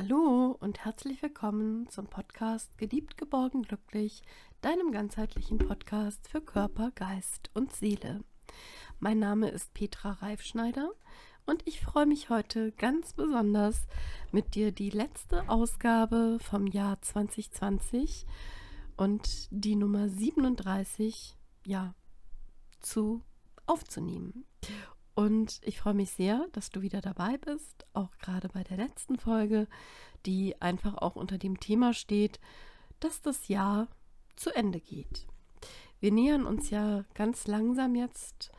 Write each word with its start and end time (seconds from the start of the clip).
Hallo 0.00 0.56
und 0.60 0.84
herzlich 0.84 1.22
willkommen 1.22 1.88
zum 1.88 2.06
Podcast 2.06 2.78
Geliebt, 2.78 3.18
geborgen, 3.18 3.62
glücklich, 3.62 4.22
deinem 4.60 4.92
ganzheitlichen 4.92 5.58
Podcast 5.58 6.28
für 6.28 6.40
Körper, 6.40 6.92
Geist 6.94 7.50
und 7.52 7.74
Seele. 7.74 8.22
Mein 9.00 9.18
Name 9.18 9.48
ist 9.48 9.74
Petra 9.74 10.12
Reifschneider 10.12 10.92
und 11.46 11.66
ich 11.66 11.80
freue 11.80 12.06
mich 12.06 12.30
heute 12.30 12.70
ganz 12.70 13.12
besonders, 13.12 13.88
mit 14.30 14.54
dir 14.54 14.70
die 14.70 14.90
letzte 14.90 15.48
Ausgabe 15.48 16.38
vom 16.42 16.68
Jahr 16.68 17.02
2020 17.02 18.24
und 18.96 19.48
die 19.50 19.74
Nummer 19.74 20.08
37 20.08 21.36
ja 21.66 21.96
zu 22.78 23.24
aufzunehmen. 23.66 24.44
Und 25.18 25.58
ich 25.64 25.80
freue 25.80 25.94
mich 25.94 26.12
sehr, 26.12 26.46
dass 26.52 26.70
du 26.70 26.80
wieder 26.80 27.00
dabei 27.00 27.38
bist, 27.38 27.84
auch 27.92 28.16
gerade 28.18 28.48
bei 28.50 28.62
der 28.62 28.76
letzten 28.76 29.18
Folge, 29.18 29.66
die 30.26 30.62
einfach 30.62 30.94
auch 30.94 31.16
unter 31.16 31.38
dem 31.38 31.58
Thema 31.58 31.92
steht, 31.92 32.38
dass 33.00 33.20
das 33.20 33.48
Jahr 33.48 33.88
zu 34.36 34.54
Ende 34.54 34.78
geht. 34.78 35.26
Wir 35.98 36.12
nähern 36.12 36.46
uns 36.46 36.70
ja 36.70 37.04
ganz 37.14 37.48
langsam 37.48 37.96
jetzt 37.96 38.52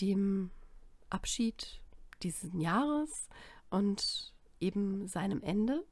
dem 0.00 0.52
Abschied 1.08 1.80
dieses 2.22 2.52
Jahres 2.54 3.28
und 3.68 4.32
eben 4.60 5.08
seinem 5.08 5.42
Ende. 5.42 5.84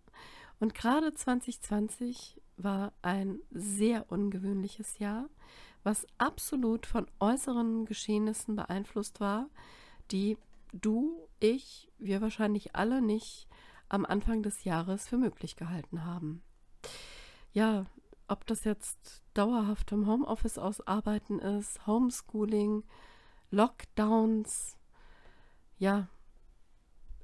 Und 0.60 0.76
gerade 0.76 1.12
2020 1.12 2.40
war 2.56 2.92
ein 3.02 3.40
sehr 3.50 4.12
ungewöhnliches 4.12 5.00
Jahr, 5.00 5.28
was 5.82 6.06
absolut 6.18 6.86
von 6.86 7.08
äußeren 7.18 7.84
Geschehnissen 7.84 8.54
beeinflusst 8.54 9.18
war, 9.18 9.48
die 10.10 10.36
du, 10.72 11.28
ich, 11.40 11.90
wir 11.98 12.20
wahrscheinlich 12.20 12.74
alle 12.76 13.00
nicht 13.02 13.48
am 13.88 14.04
Anfang 14.04 14.42
des 14.42 14.64
Jahres 14.64 15.08
für 15.08 15.16
möglich 15.16 15.56
gehalten 15.56 16.04
haben. 16.04 16.42
Ja, 17.52 17.86
ob 18.28 18.46
das 18.46 18.64
jetzt 18.64 19.22
dauerhaft 19.34 19.92
im 19.92 20.06
Homeoffice 20.06 20.58
ausarbeiten 20.58 21.38
ist, 21.38 21.86
Homeschooling, 21.86 22.84
Lockdowns, 23.50 24.76
ja, 25.78 26.08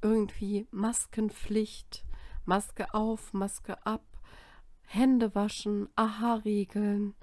irgendwie 0.00 0.66
Maskenpflicht, 0.70 2.04
Maske 2.44 2.92
auf, 2.94 3.32
Maske 3.32 3.84
ab, 3.86 4.04
Hände 4.82 5.34
waschen, 5.34 5.88
Aha-Regeln, 5.96 7.14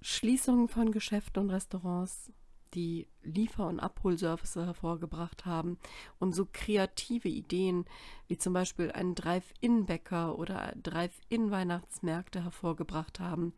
Schließungen 0.00 0.68
von 0.68 0.92
Geschäften 0.92 1.44
und 1.44 1.50
Restaurants, 1.50 2.32
die 2.74 3.08
Liefer- 3.22 3.68
und 3.68 3.80
Abholservice 3.80 4.56
hervorgebracht 4.56 5.46
haben 5.46 5.78
und 6.18 6.34
so 6.34 6.46
kreative 6.50 7.28
Ideen 7.28 7.84
wie 8.26 8.36
zum 8.36 8.52
Beispiel 8.52 8.90
einen 8.92 9.14
Drive-In-Bäcker 9.14 10.38
oder 10.38 10.74
Drive-In-Weihnachtsmärkte 10.82 12.42
hervorgebracht 12.42 13.20
haben. 13.20 13.54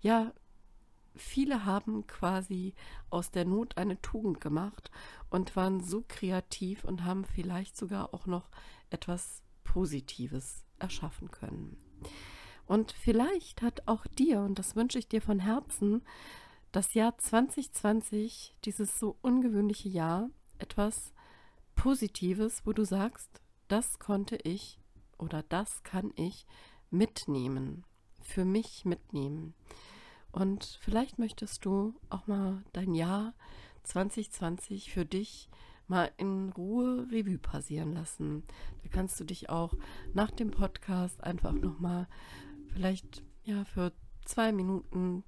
Ja, 0.00 0.32
viele 1.14 1.64
haben 1.64 2.06
quasi 2.06 2.74
aus 3.10 3.30
der 3.30 3.44
Not 3.44 3.76
eine 3.76 4.00
Tugend 4.00 4.40
gemacht 4.40 4.90
und 5.28 5.56
waren 5.56 5.80
so 5.80 6.04
kreativ 6.06 6.84
und 6.84 7.04
haben 7.04 7.24
vielleicht 7.24 7.76
sogar 7.76 8.14
auch 8.14 8.26
noch 8.26 8.50
etwas 8.90 9.42
Positives 9.64 10.64
erschaffen 10.78 11.30
können. 11.30 11.76
Und 12.66 12.92
vielleicht 12.92 13.62
hat 13.62 13.86
auch 13.86 14.06
dir, 14.06 14.40
und 14.40 14.58
das 14.58 14.76
wünsche 14.76 14.98
ich 14.98 15.08
dir 15.08 15.20
von 15.20 15.40
Herzen, 15.40 16.02
das 16.72 16.94
Jahr 16.94 17.16
2020, 17.18 18.54
dieses 18.64 18.98
so 18.98 19.16
ungewöhnliche 19.22 19.88
Jahr, 19.88 20.30
etwas 20.58 21.12
Positives, 21.74 22.62
wo 22.64 22.72
du 22.72 22.84
sagst, 22.84 23.40
das 23.68 23.98
konnte 23.98 24.36
ich 24.36 24.78
oder 25.18 25.42
das 25.42 25.82
kann 25.82 26.12
ich 26.16 26.46
mitnehmen, 26.90 27.84
für 28.20 28.44
mich 28.44 28.84
mitnehmen. 28.84 29.54
Und 30.32 30.78
vielleicht 30.80 31.18
möchtest 31.18 31.64
du 31.64 31.94
auch 32.08 32.26
mal 32.26 32.62
dein 32.72 32.94
Jahr 32.94 33.34
2020 33.84 34.92
für 34.92 35.04
dich 35.04 35.48
mal 35.88 36.12
in 36.18 36.50
Ruhe 36.50 37.08
Revue 37.10 37.38
passieren 37.38 37.92
lassen. 37.92 38.44
Da 38.82 38.88
kannst 38.90 39.18
du 39.18 39.24
dich 39.24 39.50
auch 39.50 39.74
nach 40.14 40.30
dem 40.30 40.52
Podcast 40.52 41.22
einfach 41.24 41.52
noch 41.52 41.80
mal 41.80 42.06
vielleicht 42.72 43.24
ja 43.42 43.64
für 43.64 43.92
zwei 44.24 44.52
Minuten 44.52 45.24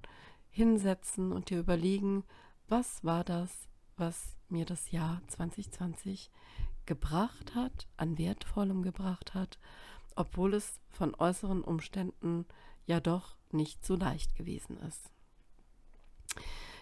hinsetzen 0.53 1.31
und 1.31 1.49
dir 1.49 1.59
überlegen, 1.59 2.23
was 2.69 3.03
war 3.03 3.23
das, 3.23 3.67
was 3.97 4.37
mir 4.49 4.65
das 4.65 4.91
Jahr 4.91 5.21
2020 5.27 6.31
gebracht 6.85 7.55
hat, 7.55 7.87
an 7.97 8.17
wertvollem 8.17 8.83
gebracht 8.83 9.33
hat, 9.33 9.57
obwohl 10.15 10.53
es 10.53 10.79
von 10.89 11.15
äußeren 11.15 11.63
Umständen 11.63 12.45
ja 12.85 12.99
doch 12.99 13.35
nicht 13.51 13.83
so 13.83 13.95
leicht 13.95 14.35
gewesen 14.35 14.77
ist. 14.77 15.09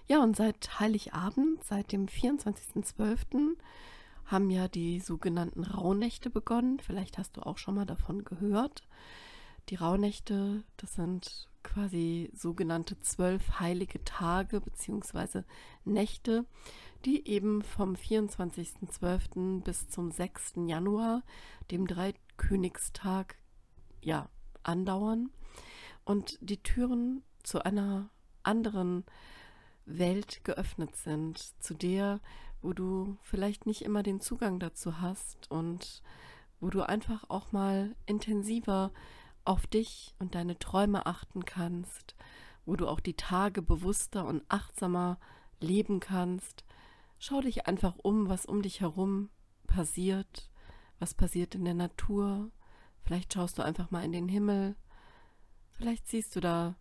Ja, 0.08 0.22
und 0.22 0.36
seit 0.36 0.80
Heiligabend, 0.80 1.64
seit 1.64 1.92
dem 1.92 2.08
24.12., 2.08 3.56
haben 4.26 4.50
ja 4.50 4.68
die 4.68 5.00
sogenannten 5.00 5.64
Rauhnächte 5.64 6.30
begonnen. 6.30 6.80
Vielleicht 6.80 7.18
hast 7.18 7.38
du 7.38 7.42
auch 7.42 7.58
schon 7.58 7.76
mal 7.76 7.86
davon 7.86 8.24
gehört. 8.24 8.84
Die 9.70 9.76
Rauhnächte, 9.76 10.64
das 10.78 10.94
sind 10.94 11.50
quasi 11.64 12.32
sogenannte 12.34 13.00
zwölf 13.00 13.60
heilige 13.60 14.04
Tage 14.04 14.62
bzw. 14.62 15.44
Nächte, 15.86 16.46
die 17.06 17.28
eben 17.28 17.62
vom 17.64 17.94
24.12. 17.96 19.64
bis 19.64 19.90
zum 19.90 20.12
6. 20.12 20.54
Januar, 20.68 21.24
dem 21.72 21.88
Dreikönigstag, 21.88 23.38
ja, 24.02 24.30
andauern 24.64 25.30
und 26.06 26.38
die 26.42 26.62
Türen 26.62 27.24
zu 27.44 27.64
einer 27.64 28.10
anderen 28.44 29.04
Welt 29.86 30.44
geöffnet 30.44 30.96
sind, 30.96 31.40
zu 31.62 31.74
der, 31.74 32.20
wo 32.62 32.74
du 32.74 33.18
vielleicht 33.24 33.66
nicht 33.66 33.82
immer 33.82 34.04
den 34.04 34.22
Zugang 34.22 34.60
dazu 34.60 35.02
hast 35.02 35.50
und 35.50 36.04
wo 36.60 36.70
du 36.70 36.82
einfach 36.82 37.30
auch 37.30 37.52
mal 37.52 37.96
intensiver 38.06 38.92
auf 39.46 39.68
dich 39.68 40.16
und 40.20 40.36
deine 40.36 40.58
Träume 40.60 41.06
achten 41.06 41.46
kannst, 41.46 42.16
wo 42.66 42.76
du 42.76 42.88
auch 42.88 43.00
die 43.00 43.16
Tage 43.16 43.62
bewusster 43.62 44.26
und 44.26 44.44
achtsamer 44.50 45.20
leben 45.60 46.00
kannst. 46.00 46.64
Schau 47.20 47.42
dich 47.42 47.68
einfach 47.68 47.96
um, 48.02 48.30
was 48.30 48.46
um 48.46 48.62
dich 48.62 48.82
herum 48.82 49.30
passiert, 49.68 50.50
was 51.00 51.14
passiert 51.14 51.56
in 51.56 51.66
der 51.66 51.74
Natur. 51.74 52.52
Vielleicht 53.04 53.34
schaust 53.34 53.58
du 53.58 53.64
einfach 53.64 53.92
mal 53.92 54.04
in 54.04 54.12
den 54.12 54.30
Himmel. 54.30 54.76
Vielleicht 55.72 56.08
siehst 56.08 56.36
du 56.36 56.40
da 56.40 56.76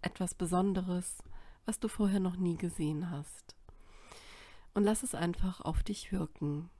etwas 0.00 0.34
Besonderes, 0.34 1.18
was 1.66 1.78
du 1.78 1.88
vorher 1.88 2.20
noch 2.20 2.36
nie 2.36 2.56
gesehen 2.56 3.10
hast. 3.10 3.56
Und 4.74 4.84
lass 4.84 5.02
es 5.02 5.14
einfach 5.14 5.60
auf 5.60 5.82
dich 5.82 6.12
wirken. 6.12 6.70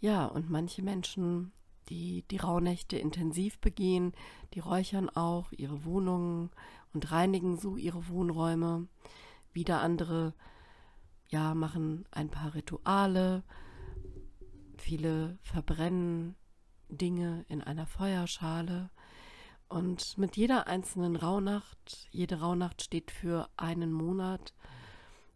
Ja, 0.00 0.26
und 0.26 0.48
manche 0.48 0.82
Menschen 0.82 1.52
die 1.88 2.22
die 2.28 2.36
Rauhnächte 2.36 2.98
intensiv 2.98 3.58
begehen, 3.58 4.12
die 4.54 4.60
räuchern 4.60 5.08
auch 5.10 5.52
ihre 5.52 5.84
Wohnungen 5.84 6.50
und 6.92 7.10
reinigen 7.10 7.58
so 7.58 7.76
ihre 7.76 8.08
Wohnräume. 8.08 8.88
Wieder 9.52 9.80
andere, 9.80 10.34
ja, 11.28 11.54
machen 11.54 12.06
ein 12.10 12.30
paar 12.30 12.54
Rituale. 12.54 13.42
Viele 14.76 15.38
verbrennen 15.42 16.36
Dinge 16.88 17.44
in 17.48 17.62
einer 17.62 17.86
Feuerschale. 17.86 18.90
Und 19.68 20.16
mit 20.16 20.36
jeder 20.36 20.66
einzelnen 20.66 21.16
Rauhnacht, 21.16 22.08
jede 22.10 22.40
Rauhnacht 22.40 22.82
steht 22.82 23.10
für 23.10 23.50
einen 23.56 23.92
Monat, 23.92 24.54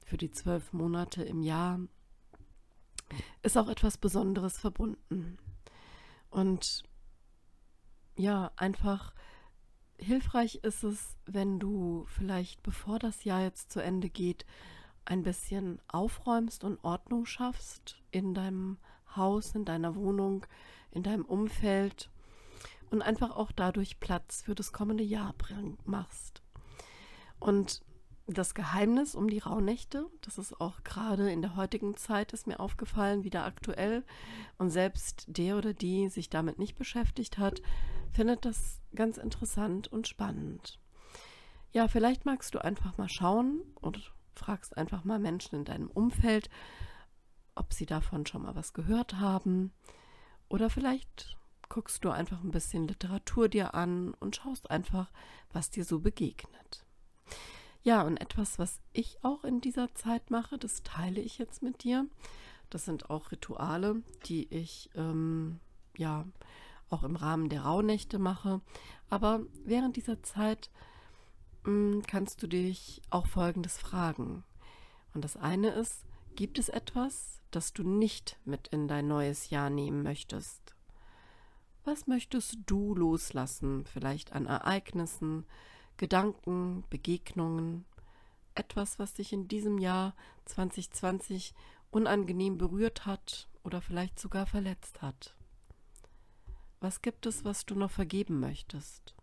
für 0.07 0.17
die 0.17 0.31
zwölf 0.31 0.73
Monate 0.73 1.23
im 1.23 1.43
Jahr, 1.43 1.81
ist 3.43 3.59
auch 3.59 3.69
etwas 3.69 3.99
Besonderes 3.99 4.59
verbunden. 4.59 5.39
Und 6.33 6.83
ja, 8.17 8.51
einfach 8.57 9.13
hilfreich 9.99 10.57
ist 10.63 10.83
es, 10.83 11.19
wenn 11.27 11.61
du 11.61 12.07
vielleicht, 12.09 12.63
bevor 12.63 12.99
das 12.99 13.25
Jahr 13.25 13.43
jetzt 13.43 13.71
zu 13.71 13.81
Ende 13.81 14.09
geht, 14.09 14.47
ein 15.05 15.23
bisschen 15.23 15.81
aufräumst 15.89 16.65
und 16.65 16.83
Ordnung 16.83 17.27
schaffst 17.27 18.03
in 18.11 18.33
deinem 18.35 18.79
Haus, 19.15 19.55
in 19.55 19.67
deiner 19.67 19.95
Wohnung, 19.95 20.47
in 20.91 21.03
deinem 21.03 21.27
Umfeld 21.27 22.11
und 22.91 23.03
einfach 23.03 23.37
auch 23.37 23.53
dadurch 23.53 24.01
Platz 24.01 24.43
für 24.43 24.55
das 24.55 24.73
kommende 24.73 25.05
Jahr 25.05 25.35
machst. 25.85 26.43
Und 27.41 27.83
das 28.33 28.55
Geheimnis 28.55 29.15
um 29.15 29.29
die 29.29 29.39
Rauhnächte, 29.39 30.07
das 30.23 30.39
ist 30.39 30.61
auch 30.61 30.83
gerade 30.85 31.31
in 31.31 31.43
der 31.43 31.57
heutigen 31.57 31.97
Zeit, 31.97 32.33
ist 32.33 32.47
mir 32.47 32.61
aufgefallen, 32.61 33.25
wieder 33.25 33.45
aktuell. 33.45 34.05
Und 34.59 34.71
selbst 34.71 35.25
der 35.27 35.57
oder 35.57 35.75
die 35.75 36.09
sich 36.09 36.31
damit 36.31 36.59
nicht 36.59 36.77
beschäftigt 36.77 37.39
hat, 37.39 37.63
findet 38.13 38.45
das 38.45 38.81
ganz 38.95 39.17
interessant 39.17 39.89
und 39.89 40.09
spannend. 40.09 40.79
Ja, 41.73 41.89
vielleicht 41.89 42.27
magst 42.27 42.55
du 42.55 42.63
einfach 42.63 42.99
mal 42.99 43.09
schauen 43.09 43.63
und 43.81 44.13
fragst 44.35 44.77
einfach 44.77 45.05
mal 45.05 45.19
Menschen 45.19 45.57
in 45.57 45.65
deinem 45.65 45.89
Umfeld, 45.89 46.51
ob 47.55 47.73
sie 47.73 47.87
davon 47.87 48.27
schon 48.27 48.43
mal 48.43 48.55
was 48.55 48.73
gehört 48.73 49.15
haben 49.15 49.73
Oder 50.49 50.69
vielleicht 50.69 51.37
guckst 51.69 52.05
du 52.05 52.11
einfach 52.11 52.43
ein 52.43 52.51
bisschen 52.51 52.87
Literatur 52.87 53.49
dir 53.49 53.75
an 53.75 54.13
und 54.21 54.37
schaust 54.37 54.71
einfach, 54.71 55.11
was 55.53 55.71
dir 55.71 55.85
so 55.87 56.01
begegnet. 56.01 56.85
Ja, 57.83 58.03
und 58.03 58.19
etwas, 58.19 58.59
was 58.59 58.81
ich 58.93 59.19
auch 59.23 59.45
in 59.45 59.61
dieser 59.61 59.93
Zeit 59.95 60.31
mache, 60.31 60.57
das 60.57 60.83
teile 60.83 61.21
ich 61.21 61.39
jetzt 61.39 61.63
mit 61.63 61.83
dir. 61.83 62.07
Das 62.71 62.85
sind 62.85 63.11
auch 63.11 63.33
Rituale, 63.33 64.03
die 64.27 64.47
ich 64.55 64.91
ähm, 64.95 65.59
ja 65.97 66.25
auch 66.91 67.03
im 67.03 67.17
Rahmen 67.17 67.49
der 67.49 67.63
Rauhnächte 67.63 68.19
mache. 68.19 68.61
Aber 69.11 69.41
während 69.65 69.97
dieser 69.97 70.23
Zeit 70.23 70.71
mh, 71.65 71.73
mm, 71.73 72.03
kannst 72.07 72.43
du 72.43 72.47
dich 72.47 73.03
auch 73.11 73.27
Folgendes 73.27 73.79
fragen. 73.79 74.45
Und 75.13 75.25
das 75.25 75.37
eine 75.37 75.71
ist, 75.71 76.05
gibt 76.37 76.59
es 76.59 76.69
etwas, 76.69 77.43
das 77.51 77.73
du 77.73 77.83
nicht 77.83 78.39
mit 78.45 78.69
in 78.69 78.89
dein 78.89 79.09
neues 79.09 79.51
Jahr 79.51 79.71
nehmen 79.71 80.03
möchtest? 80.03 80.75
Was 81.85 82.07
möchtest 82.07 82.59
du 82.67 82.95
loslassen, 82.95 83.85
vielleicht 83.87 84.33
an 84.33 84.47
Ereignissen, 84.47 85.45
Gedanken, 85.97 86.85
Begegnungen, 86.91 87.85
etwas, 88.55 88.99
was 88.99 89.15
dich 89.15 89.33
in 89.33 89.49
diesem 89.49 89.79
Jahr 89.79 90.15
2020 90.47 91.55
unangenehm 91.91 92.59
berührt 92.59 93.07
hat 93.07 93.49
oder 93.63 93.81
vielleicht 93.81 94.19
sogar 94.19 94.47
verletzt 94.47 95.03
hat? 95.03 95.35
Was 96.81 97.03
gibt 97.03 97.27
es, 97.27 97.45
was 97.45 97.65
du 97.65 97.75
noch 97.75 97.91
vergeben 97.91 98.41
möchtest? 98.41 99.15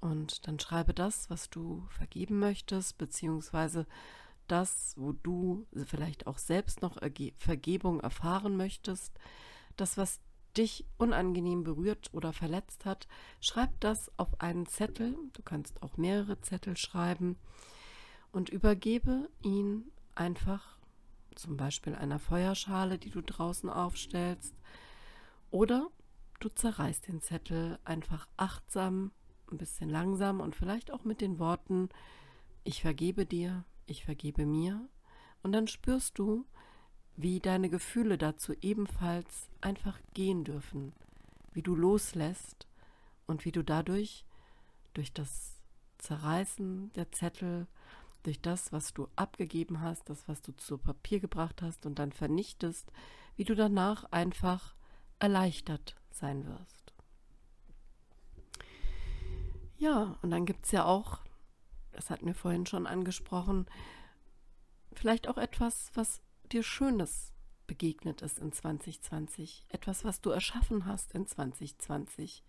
Und 0.00 0.46
dann 0.46 0.58
schreibe 0.58 0.94
das, 0.94 1.30
was 1.30 1.50
du 1.50 1.86
vergeben 1.90 2.38
möchtest, 2.38 2.98
beziehungsweise 2.98 3.86
das, 4.48 4.94
wo 4.96 5.12
du 5.12 5.66
vielleicht 5.86 6.26
auch 6.26 6.38
selbst 6.38 6.82
noch 6.82 6.98
Vergebung 7.38 8.00
erfahren 8.00 8.56
möchtest, 8.56 9.18
das, 9.76 9.96
was 9.96 10.20
dich 10.56 10.84
unangenehm 10.98 11.64
berührt 11.64 12.10
oder 12.12 12.32
verletzt 12.32 12.84
hat, 12.84 13.08
schreib 13.40 13.78
das 13.80 14.10
auf 14.18 14.40
einen 14.40 14.66
Zettel. 14.66 15.16
Du 15.32 15.42
kannst 15.42 15.82
auch 15.82 15.96
mehrere 15.96 16.40
Zettel 16.40 16.76
schreiben 16.76 17.36
und 18.32 18.48
übergebe 18.48 19.28
ihn 19.42 19.90
einfach 20.14 20.78
zum 21.34 21.56
Beispiel 21.56 21.94
einer 21.94 22.18
Feuerschale, 22.18 22.98
die 22.98 23.10
du 23.10 23.20
draußen 23.20 23.68
aufstellst. 23.68 24.54
Oder 25.50 25.88
du 26.40 26.48
zerreißt 26.48 27.08
den 27.08 27.20
Zettel 27.20 27.78
einfach 27.84 28.28
achtsam, 28.36 29.12
ein 29.50 29.58
bisschen 29.58 29.90
langsam 29.90 30.40
und 30.40 30.56
vielleicht 30.56 30.90
auch 30.90 31.04
mit 31.04 31.20
den 31.20 31.38
Worten, 31.38 31.88
ich 32.64 32.82
vergebe 32.82 33.26
dir, 33.26 33.64
ich 33.86 34.04
vergebe 34.04 34.46
mir. 34.46 34.88
Und 35.42 35.52
dann 35.52 35.68
spürst 35.68 36.18
du, 36.18 36.46
wie 37.16 37.40
deine 37.40 37.70
Gefühle 37.70 38.18
dazu 38.18 38.54
ebenfalls 38.60 39.48
einfach 39.60 39.98
gehen 40.14 40.44
dürfen, 40.44 40.92
wie 41.52 41.62
du 41.62 41.74
loslässt 41.74 42.66
und 43.26 43.44
wie 43.44 43.52
du 43.52 43.62
dadurch 43.62 44.24
durch 44.94 45.12
das 45.12 45.60
Zerreißen 45.98 46.92
der 46.94 47.12
Zettel, 47.12 47.66
durch 48.24 48.40
das, 48.40 48.72
was 48.72 48.94
du 48.94 49.08
abgegeben 49.16 49.80
hast, 49.80 50.08
das, 50.08 50.26
was 50.28 50.42
du 50.42 50.52
zu 50.52 50.78
Papier 50.78 51.20
gebracht 51.20 51.62
hast 51.62 51.86
und 51.86 51.98
dann 51.98 52.12
vernichtest, 52.12 52.90
wie 53.36 53.44
du 53.44 53.54
danach 53.54 54.04
einfach 54.10 54.74
erleichtert 55.18 55.94
sein 56.10 56.46
wirst. 56.46 56.92
Ja, 59.76 60.16
und 60.22 60.30
dann 60.30 60.46
gibt 60.46 60.64
es 60.64 60.72
ja 60.72 60.84
auch, 60.84 61.20
das 61.92 62.10
hatten 62.10 62.26
wir 62.26 62.34
vorhin 62.34 62.66
schon 62.66 62.86
angesprochen, 62.86 63.66
vielleicht 64.92 65.28
auch 65.28 65.36
etwas, 65.36 65.90
was 65.94 66.22
dir 66.52 66.62
Schönes 66.62 67.32
begegnet 67.66 68.22
ist 68.22 68.38
in 68.38 68.52
2020, 68.52 69.66
etwas, 69.68 70.04
was 70.04 70.20
du 70.20 70.30
erschaffen 70.30 70.86
hast 70.86 71.12
in 71.12 71.26
2020, 71.26 72.44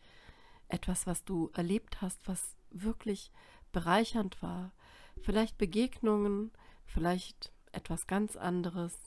etwas, 0.67 1.07
was 1.07 1.23
du 1.23 1.49
erlebt 1.53 2.01
hast, 2.01 2.27
was 2.27 2.55
wirklich 2.69 3.31
bereichernd 3.71 4.41
war, 4.41 4.73
vielleicht 5.21 5.57
Begegnungen, 5.57 6.51
vielleicht 6.85 7.51
etwas 7.71 8.07
ganz 8.07 8.35
anderes. 8.35 8.97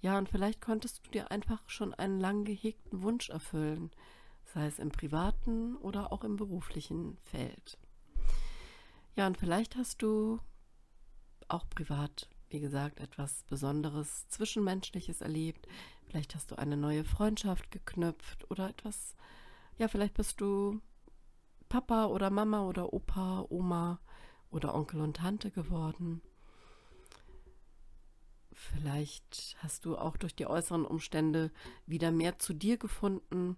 Ja, 0.00 0.18
und 0.18 0.28
vielleicht 0.28 0.60
konntest 0.60 1.06
du 1.06 1.10
dir 1.10 1.30
einfach 1.30 1.62
schon 1.68 1.94
einen 1.94 2.20
lang 2.20 2.44
gehegten 2.44 3.02
Wunsch 3.02 3.30
erfüllen, 3.30 3.90
sei 4.44 4.66
es 4.66 4.78
im 4.78 4.90
privaten 4.90 5.76
oder 5.76 6.12
auch 6.12 6.24
im 6.24 6.36
beruflichen 6.36 7.16
Feld. 7.18 7.78
Ja, 9.14 9.26
und 9.26 9.38
vielleicht 9.38 9.76
hast 9.76 10.02
du 10.02 10.40
auch 11.48 11.68
privat 11.68 12.28
wie 12.52 12.60
gesagt, 12.60 13.00
etwas 13.00 13.44
Besonderes, 13.44 14.28
Zwischenmenschliches 14.28 15.20
erlebt. 15.20 15.66
Vielleicht 16.06 16.34
hast 16.34 16.50
du 16.50 16.58
eine 16.58 16.76
neue 16.76 17.04
Freundschaft 17.04 17.70
geknüpft 17.70 18.50
oder 18.50 18.68
etwas, 18.68 19.16
ja, 19.78 19.88
vielleicht 19.88 20.14
bist 20.14 20.40
du 20.40 20.80
Papa 21.68 22.06
oder 22.06 22.30
Mama 22.30 22.66
oder 22.66 22.92
Opa, 22.92 23.46
Oma 23.48 23.98
oder 24.50 24.74
Onkel 24.74 25.00
und 25.00 25.16
Tante 25.16 25.50
geworden. 25.50 26.20
Vielleicht 28.52 29.56
hast 29.60 29.86
du 29.86 29.96
auch 29.96 30.16
durch 30.18 30.34
die 30.36 30.46
äußeren 30.46 30.84
Umstände 30.84 31.50
wieder 31.86 32.12
mehr 32.12 32.38
zu 32.38 32.52
dir 32.52 32.76
gefunden 32.76 33.56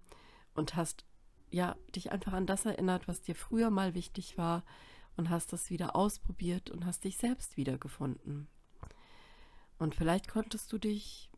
und 0.53 0.75
hast 0.75 1.05
ja 1.51 1.75
dich 1.93 2.11
einfach 2.11 2.33
an 2.33 2.47
das 2.47 2.65
erinnert, 2.65 3.07
was 3.07 3.21
dir 3.21 3.35
früher 3.35 3.69
mal 3.69 3.93
wichtig 3.93 4.37
war 4.37 4.63
und 5.17 5.29
hast 5.29 5.53
das 5.53 5.69
wieder 5.69 5.95
ausprobiert 5.95 6.69
und 6.69 6.85
hast 6.85 7.03
dich 7.03 7.17
selbst 7.17 7.57
wiedergefunden. 7.57 8.47
Und 9.77 9.95
vielleicht 9.95 10.27
konntest 10.27 10.71
du 10.71 10.77
dich 10.77 11.29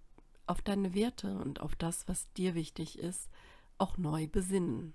auf 0.46 0.62
deine 0.62 0.94
Werte 0.94 1.38
und 1.38 1.60
auf 1.60 1.76
das, 1.76 2.08
was 2.08 2.32
dir 2.34 2.56
wichtig 2.56 3.00
ist, 3.00 3.30
auch 3.78 3.98
neu 3.98 4.28
besinnen. 4.28 4.94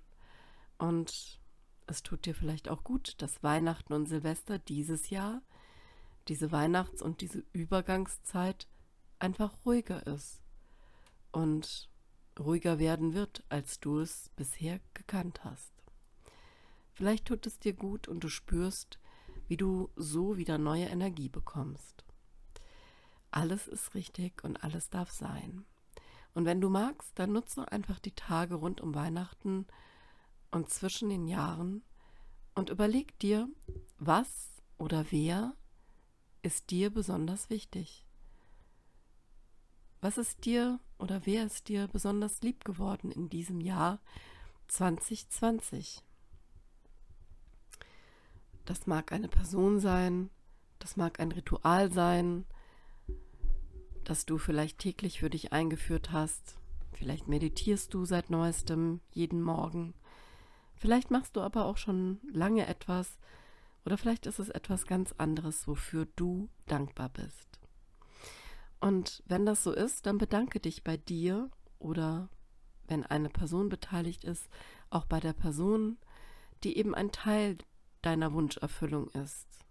Und 0.77 1.39
es 1.87 2.03
tut 2.03 2.25
dir 2.25 2.33
vielleicht 2.33 2.69
auch 2.69 2.83
gut, 2.83 3.21
dass 3.21 3.43
Weihnachten 3.43 3.93
und 3.93 4.07
Silvester 4.07 4.59
dieses 4.59 5.09
Jahr, 5.09 5.41
diese 6.27 6.51
Weihnachts- 6.51 7.01
und 7.01 7.21
diese 7.21 7.43
Übergangszeit 7.51 8.67
einfach 9.19 9.53
ruhiger 9.65 10.07
ist 10.07 10.41
und 11.31 11.89
ruhiger 12.39 12.79
werden 12.79 13.13
wird, 13.13 13.43
als 13.49 13.79
du 13.79 13.99
es 13.99 14.29
bisher 14.35 14.79
gekannt 14.93 15.43
hast. 15.43 15.71
Vielleicht 16.93 17.25
tut 17.25 17.45
es 17.45 17.59
dir 17.59 17.73
gut 17.73 18.07
und 18.07 18.23
du 18.23 18.29
spürst, 18.29 18.99
wie 19.47 19.57
du 19.57 19.89
so 19.95 20.37
wieder 20.37 20.57
neue 20.57 20.85
Energie 20.85 21.29
bekommst. 21.29 22.05
Alles 23.35 23.67
ist 23.67 23.95
richtig 23.95 24.43
und 24.43 24.63
alles 24.63 24.91
darf 24.91 25.09
sein. 25.09 25.65
Und 26.35 26.45
wenn 26.45 26.61
du 26.61 26.69
magst, 26.69 27.17
dann 27.17 27.31
nutze 27.31 27.71
einfach 27.71 27.97
die 27.97 28.13
Tage 28.13 28.53
rund 28.53 28.79
um 28.79 28.93
Weihnachten 28.93 29.65
und 30.51 30.69
zwischen 30.69 31.09
den 31.09 31.27
Jahren 31.27 31.81
und 32.53 32.69
überleg 32.69 33.17
dir, 33.17 33.49
was 33.97 34.61
oder 34.77 35.07
wer 35.09 35.55
ist 36.43 36.69
dir 36.69 36.91
besonders 36.91 37.49
wichtig. 37.49 38.05
Was 39.99 40.19
ist 40.19 40.45
dir 40.45 40.79
oder 40.99 41.25
wer 41.25 41.43
ist 41.43 41.69
dir 41.69 41.87
besonders 41.87 42.41
lieb 42.41 42.63
geworden 42.63 43.11
in 43.11 43.29
diesem 43.29 43.61
Jahr 43.61 43.99
2020? 44.67 46.03
Das 48.65 48.85
mag 48.85 49.11
eine 49.11 49.27
Person 49.27 49.79
sein, 49.79 50.29
das 50.77 50.97
mag 50.97 51.19
ein 51.19 51.31
Ritual 51.31 51.91
sein, 51.91 52.45
das 54.03 54.25
du 54.25 54.37
vielleicht 54.37 54.79
täglich 54.79 55.19
für 55.19 55.29
dich 55.29 55.53
eingeführt 55.53 56.11
hast. 56.11 56.57
Vielleicht 56.93 57.27
meditierst 57.27 57.93
du 57.93 58.05
seit 58.05 58.29
neuestem 58.29 59.01
jeden 59.11 59.41
Morgen. 59.41 59.93
Vielleicht 60.75 61.11
machst 61.11 61.35
du 61.35 61.41
aber 61.41 61.65
auch 61.65 61.77
schon 61.77 62.19
lange 62.31 62.67
etwas 62.67 63.17
oder 63.85 63.97
vielleicht 63.97 64.25
ist 64.25 64.39
es 64.39 64.49
etwas 64.49 64.85
ganz 64.85 65.13
anderes, 65.17 65.67
wofür 65.67 66.07
du 66.15 66.49
dankbar 66.67 67.09
bist. 67.09 67.59
Und 68.79 69.23
wenn 69.25 69.45
das 69.45 69.63
so 69.63 69.71
ist, 69.71 70.05
dann 70.05 70.17
bedanke 70.17 70.59
dich 70.59 70.83
bei 70.83 70.97
dir 70.97 71.49
oder 71.79 72.29
wenn 72.87 73.05
eine 73.05 73.29
Person 73.29 73.69
beteiligt 73.69 74.23
ist, 74.23 74.49
auch 74.89 75.05
bei 75.05 75.19
der 75.19 75.33
Person, 75.33 75.97
die 76.63 76.77
eben 76.77 76.93
ein 76.93 77.11
Teil 77.11 77.57
deiner 78.01 78.33
Wunscherfüllung 78.33 79.09
ist 79.09 79.62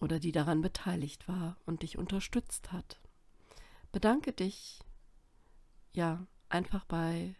oder 0.00 0.18
die 0.18 0.32
daran 0.32 0.62
beteiligt 0.62 1.28
war 1.28 1.56
und 1.66 1.82
dich 1.82 1.98
unterstützt 1.98 2.72
hat. 2.72 3.00
Bedanke 3.92 4.32
dich, 4.32 4.80
ja, 5.92 6.26
einfach 6.48 6.84
bei 6.84 7.36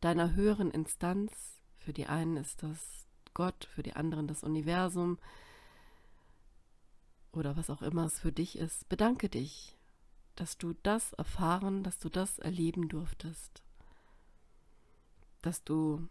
deiner 0.00 0.34
höheren 0.34 0.70
Instanz. 0.70 1.60
Für 1.78 1.92
die 1.92 2.06
einen 2.06 2.36
ist 2.36 2.62
das 2.62 3.06
Gott, 3.34 3.68
für 3.74 3.82
die 3.82 3.94
anderen 3.94 4.26
das 4.26 4.42
Universum 4.42 5.18
oder 7.32 7.56
was 7.56 7.70
auch 7.70 7.82
immer 7.82 8.06
es 8.06 8.18
für 8.18 8.32
dich 8.32 8.58
ist. 8.58 8.88
Bedanke 8.88 9.28
dich, 9.28 9.76
dass 10.36 10.58
du 10.58 10.74
das 10.82 11.12
erfahren, 11.14 11.82
dass 11.82 11.98
du 11.98 12.08
das 12.08 12.38
erleben 12.38 12.88
durftest. 12.88 13.62
Dass 15.42 15.64
du 15.64 16.08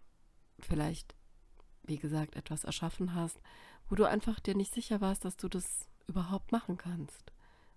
vielleicht, 0.59 1.15
wie 1.83 1.97
gesagt, 1.97 2.35
etwas 2.35 2.63
erschaffen 2.63 3.13
hast, 3.13 3.39
wo 3.89 3.95
du 3.95 4.05
einfach 4.05 4.39
dir 4.39 4.55
nicht 4.55 4.73
sicher 4.73 5.01
warst, 5.01 5.25
dass 5.25 5.37
du 5.37 5.47
das 5.47 5.87
überhaupt 6.07 6.51
machen 6.51 6.77
kannst 6.77 7.31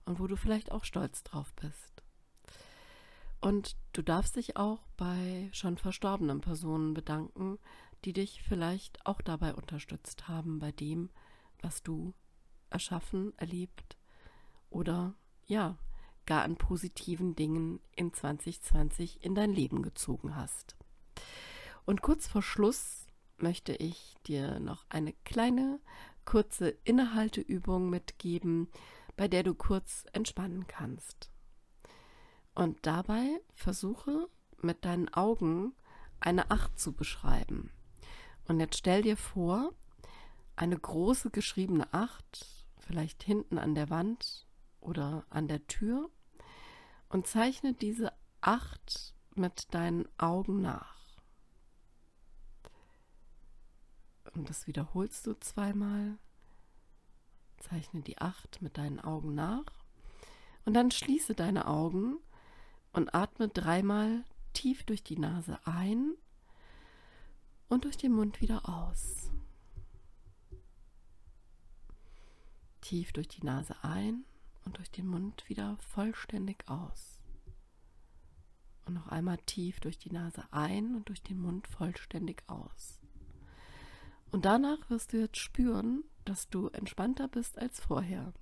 und 0.04 0.18
wo 0.20 0.26
du 0.26 0.36
vielleicht 0.36 0.72
auch 0.72 0.84
stolz 0.84 1.22
drauf 1.22 1.52
bist. 1.54 2.02
Und 3.40 3.76
du 3.92 4.02
darfst 4.02 4.36
dich 4.36 4.56
auch 4.56 4.80
bei 4.96 5.48
schon 5.52 5.78
verstorbenen 5.78 6.40
Personen 6.40 6.94
bedanken, 6.94 7.58
die 8.04 8.12
dich 8.12 8.42
vielleicht 8.42 9.04
auch 9.06 9.20
dabei 9.20 9.54
unterstützt 9.54 10.28
haben, 10.28 10.58
bei 10.58 10.72
dem, 10.72 11.10
was 11.60 11.82
du 11.82 12.14
erschaffen, 12.70 13.36
erlebt 13.38 13.96
oder 14.70 15.14
ja, 15.46 15.78
gar 16.26 16.42
an 16.42 16.56
positiven 16.56 17.34
Dingen 17.34 17.80
in 17.96 18.12
2020 18.12 19.24
in 19.24 19.34
dein 19.34 19.52
Leben 19.52 19.82
gezogen 19.82 20.36
hast. 20.36 20.76
Und 21.86 22.02
kurz 22.02 22.26
vor 22.26 22.42
Schluss 22.42 23.06
möchte 23.38 23.72
ich 23.74 24.16
dir 24.26 24.60
noch 24.60 24.84
eine 24.88 25.12
kleine, 25.24 25.80
kurze 26.24 26.68
Innehalteübung 26.84 27.90
mitgeben, 27.90 28.68
bei 29.16 29.28
der 29.28 29.42
du 29.42 29.54
kurz 29.54 30.04
entspannen 30.12 30.66
kannst. 30.66 31.30
Und 32.54 32.78
dabei 32.86 33.40
versuche 33.54 34.28
mit 34.60 34.84
deinen 34.84 35.12
Augen 35.14 35.74
eine 36.20 36.50
Acht 36.50 36.78
zu 36.78 36.92
beschreiben. 36.92 37.70
Und 38.46 38.60
jetzt 38.60 38.78
stell 38.78 39.02
dir 39.02 39.16
vor, 39.16 39.72
eine 40.56 40.78
große 40.78 41.30
geschriebene 41.30 41.92
Acht, 41.92 42.46
vielleicht 42.78 43.22
hinten 43.22 43.58
an 43.58 43.74
der 43.74 43.90
Wand 43.90 44.46
oder 44.80 45.24
an 45.30 45.46
der 45.46 45.66
Tür, 45.66 46.10
und 47.08 47.26
zeichne 47.26 47.74
diese 47.74 48.12
Acht 48.40 49.14
mit 49.34 49.72
deinen 49.72 50.08
Augen 50.18 50.60
nach. 50.60 50.97
Und 54.38 54.48
das 54.48 54.68
wiederholst 54.68 55.26
du 55.26 55.34
zweimal. 55.40 56.16
Zeichne 57.58 58.02
die 58.02 58.18
Acht 58.18 58.62
mit 58.62 58.78
deinen 58.78 59.00
Augen 59.00 59.34
nach. 59.34 59.66
Und 60.64 60.74
dann 60.74 60.92
schließe 60.92 61.34
deine 61.34 61.66
Augen 61.66 62.18
und 62.92 63.12
atme 63.16 63.48
dreimal 63.48 64.24
tief 64.52 64.84
durch 64.84 65.02
die 65.02 65.18
Nase 65.18 65.58
ein 65.66 66.14
und 67.68 67.82
durch 67.84 67.96
den 67.96 68.12
Mund 68.12 68.40
wieder 68.40 68.68
aus. 68.68 69.28
Tief 72.80 73.12
durch 73.12 73.26
die 73.26 73.44
Nase 73.44 73.74
ein 73.82 74.24
und 74.64 74.78
durch 74.78 74.92
den 74.92 75.08
Mund 75.08 75.48
wieder 75.48 75.76
vollständig 75.80 76.68
aus. 76.68 77.20
Und 78.86 78.94
noch 78.94 79.08
einmal 79.08 79.38
tief 79.38 79.80
durch 79.80 79.98
die 79.98 80.12
Nase 80.12 80.44
ein 80.52 80.94
und 80.94 81.08
durch 81.08 81.24
den 81.24 81.40
Mund 81.40 81.66
vollständig 81.66 82.44
aus. 82.46 83.00
Und 84.30 84.44
danach 84.44 84.90
wirst 84.90 85.12
du 85.12 85.18
jetzt 85.18 85.38
spüren, 85.38 86.04
dass 86.24 86.48
du 86.48 86.68
entspannter 86.68 87.28
bist 87.28 87.58
als 87.58 87.80
vorher 87.80 88.32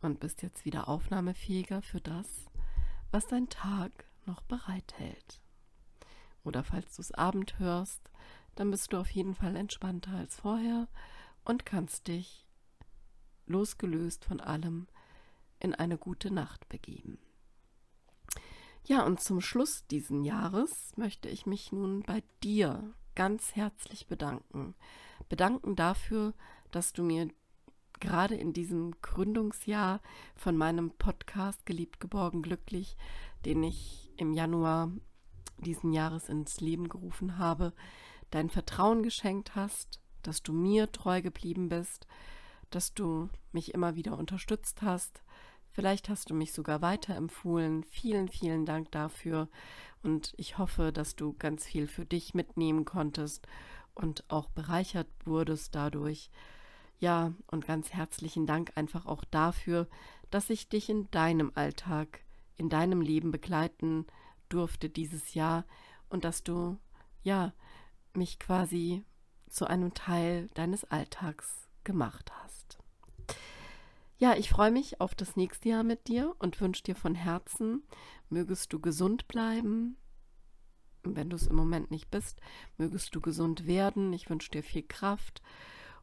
und 0.00 0.20
bist 0.20 0.42
jetzt 0.42 0.64
wieder 0.64 0.88
aufnahmefähiger 0.88 1.82
für 1.82 2.00
das, 2.00 2.46
was 3.10 3.26
dein 3.26 3.48
Tag 3.48 4.04
noch 4.26 4.42
bereithält. 4.42 5.40
Oder 6.44 6.62
falls 6.62 6.96
du 6.96 7.02
es 7.02 7.12
Abend 7.12 7.58
hörst, 7.58 8.00
dann 8.54 8.70
bist 8.70 8.92
du 8.92 8.98
auf 8.98 9.10
jeden 9.10 9.34
Fall 9.34 9.56
entspannter 9.56 10.12
als 10.12 10.36
vorher 10.36 10.88
und 11.44 11.66
kannst 11.66 12.08
dich 12.08 12.46
losgelöst 13.46 14.24
von 14.24 14.40
allem 14.40 14.86
in 15.58 15.74
eine 15.74 15.98
gute 15.98 16.30
Nacht 16.30 16.68
begeben. 16.68 17.18
Ja, 18.84 19.04
und 19.04 19.20
zum 19.20 19.40
Schluss 19.40 19.86
diesen 19.88 20.24
Jahres 20.24 20.92
möchte 20.96 21.28
ich 21.28 21.46
mich 21.46 21.72
nun 21.72 22.02
bei 22.02 22.22
dir 22.42 22.94
ganz 23.14 23.54
herzlich 23.56 24.06
bedanken. 24.06 24.74
Bedanken 25.28 25.76
dafür, 25.76 26.34
dass 26.70 26.92
du 26.92 27.02
mir 27.02 27.28
gerade 28.00 28.34
in 28.34 28.52
diesem 28.52 28.94
Gründungsjahr 29.02 30.00
von 30.34 30.56
meinem 30.56 30.90
Podcast 30.90 31.66
Geliebt, 31.66 32.00
geborgen, 32.00 32.42
glücklich, 32.42 32.96
den 33.44 33.62
ich 33.62 34.10
im 34.16 34.32
Januar 34.32 34.90
diesen 35.58 35.92
Jahres 35.92 36.28
ins 36.28 36.60
Leben 36.60 36.88
gerufen 36.88 37.38
habe, 37.38 37.72
dein 38.30 38.48
Vertrauen 38.48 39.02
geschenkt 39.02 39.54
hast, 39.54 40.00
dass 40.22 40.42
du 40.42 40.52
mir 40.52 40.90
treu 40.90 41.22
geblieben 41.22 41.68
bist, 41.68 42.06
dass 42.70 42.94
du 42.94 43.28
mich 43.52 43.74
immer 43.74 43.96
wieder 43.96 44.16
unterstützt 44.16 44.82
hast. 44.82 45.22
Vielleicht 45.72 46.08
hast 46.08 46.30
du 46.30 46.34
mich 46.34 46.52
sogar 46.52 46.82
weiterempfohlen. 46.82 47.84
Vielen, 47.84 48.28
vielen 48.28 48.66
Dank 48.66 48.90
dafür. 48.90 49.48
Und 50.02 50.32
ich 50.36 50.58
hoffe, 50.58 50.92
dass 50.92 51.16
du 51.16 51.34
ganz 51.34 51.64
viel 51.64 51.86
für 51.86 52.04
dich 52.04 52.34
mitnehmen 52.34 52.84
konntest 52.84 53.46
und 53.94 54.24
auch 54.28 54.48
bereichert 54.50 55.08
wurdest 55.24 55.74
dadurch. 55.74 56.30
Ja, 56.98 57.32
und 57.46 57.66
ganz 57.66 57.92
herzlichen 57.92 58.46
Dank 58.46 58.72
einfach 58.76 59.06
auch 59.06 59.24
dafür, 59.24 59.88
dass 60.30 60.50
ich 60.50 60.68
dich 60.68 60.90
in 60.90 61.10
deinem 61.10 61.52
Alltag, 61.54 62.24
in 62.56 62.68
deinem 62.68 63.00
Leben 63.00 63.30
begleiten 63.30 64.06
durfte 64.48 64.90
dieses 64.90 65.34
Jahr 65.34 65.64
und 66.08 66.24
dass 66.24 66.42
du, 66.42 66.76
ja, 67.22 67.52
mich 68.14 68.38
quasi 68.38 69.04
zu 69.48 69.66
einem 69.66 69.94
Teil 69.94 70.48
deines 70.54 70.84
Alltags 70.84 71.68
gemacht 71.84 72.30
hast. 72.42 72.78
Ja, 74.20 74.36
ich 74.36 74.50
freue 74.50 74.70
mich 74.70 75.00
auf 75.00 75.14
das 75.14 75.34
nächste 75.34 75.70
Jahr 75.70 75.82
mit 75.82 76.06
dir 76.06 76.36
und 76.40 76.60
wünsche 76.60 76.82
dir 76.82 76.94
von 76.94 77.14
Herzen, 77.14 77.84
mögest 78.28 78.70
du 78.70 78.78
gesund 78.78 79.26
bleiben. 79.28 79.96
Wenn 81.02 81.30
du 81.30 81.36
es 81.36 81.46
im 81.46 81.56
Moment 81.56 81.90
nicht 81.90 82.10
bist, 82.10 82.38
mögest 82.76 83.14
du 83.14 83.22
gesund 83.22 83.66
werden. 83.66 84.12
Ich 84.12 84.28
wünsche 84.28 84.50
dir 84.50 84.62
viel 84.62 84.82
Kraft 84.82 85.40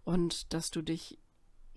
und 0.03 0.51
dass 0.51 0.71
du 0.71 0.81
dich 0.81 1.19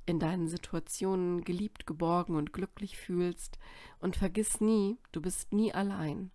in 0.07 0.19
deinen 0.19 0.49
Situationen 0.49 1.45
geliebt, 1.45 1.87
geborgen 1.87 2.37
und 2.37 2.55
glücklich 2.55 2.97
fühlst. 2.97 3.59
Und 3.99 4.17
vergiss 4.17 4.63
nie, 4.63 4.97
du 5.13 5.21
bist 5.21 5.53
nie 5.53 5.75
allein. 5.75 6.31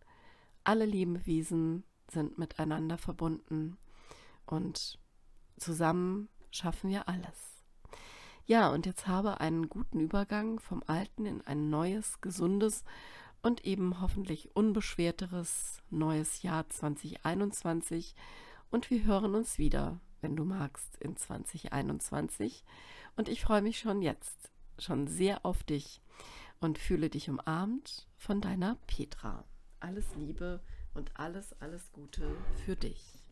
Alle 0.63 0.85
Lebewesen 0.85 1.83
sind 2.11 2.37
miteinander 2.37 2.99
verbunden 2.99 3.75
und 4.45 4.99
zusammen 5.57 6.29
schaffen 6.51 6.91
wir 6.91 7.09
alles. 7.09 7.54
Ja, 8.45 8.69
und 8.69 8.85
jetzt 8.85 9.07
habe 9.07 9.39
einen 9.41 9.69
guten 9.69 9.99
Übergang 9.99 10.59
vom 10.59 10.83
alten 10.87 11.25
in 11.25 11.41
ein 11.41 11.69
neues, 11.69 12.21
gesundes 12.21 12.83
und 13.41 13.65
eben 13.65 14.01
hoffentlich 14.01 14.55
unbeschwerteres 14.55 15.81
neues 15.89 16.41
Jahr 16.43 16.69
2021 16.69 18.15
und 18.71 18.89
wir 18.89 19.03
hören 19.03 19.35
uns 19.35 19.57
wieder 19.57 19.99
wenn 20.25 20.35
du 20.35 20.43
magst, 20.43 20.97
in 20.97 21.15
2021. 21.15 22.63
Und 23.15 23.29
ich 23.29 23.41
freue 23.41 23.61
mich 23.61 23.77
schon 23.77 24.01
jetzt, 24.01 24.51
schon 24.79 25.05
sehr 25.05 25.45
auf 25.45 25.63
dich 25.63 26.01
und 26.59 26.79
fühle 26.79 27.11
dich 27.11 27.29
umarmt 27.29 28.07
von 28.17 28.41
deiner 28.41 28.75
Petra. 28.87 29.45
Alles 29.79 30.15
Liebe 30.15 30.61
und 30.95 31.11
alles, 31.13 31.53
alles 31.61 31.91
Gute 31.91 32.35
für 32.65 32.75
dich. 32.75 33.24